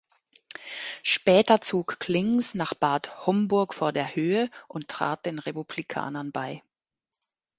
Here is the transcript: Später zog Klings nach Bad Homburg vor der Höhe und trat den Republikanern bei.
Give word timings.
Später 1.03 1.61
zog 1.61 1.99
Klings 1.99 2.55
nach 2.55 2.73
Bad 2.73 3.27
Homburg 3.27 3.75
vor 3.75 3.93
der 3.93 4.15
Höhe 4.15 4.49
und 4.67 4.87
trat 4.87 5.27
den 5.27 5.37
Republikanern 5.37 6.31
bei. 6.31 6.63